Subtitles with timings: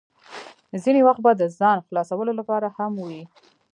[0.83, 3.23] ځینې وخت به د ځان خلاصولو لپاره هم وې.